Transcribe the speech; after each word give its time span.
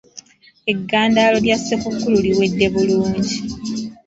Eggandaalo 0.71 1.37
lya 1.45 1.57
Ssekukkulu 1.59 2.17
liwedde 2.25 2.67
bulungi. 2.73 3.35